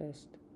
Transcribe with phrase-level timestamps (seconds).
[0.00, 0.49] test.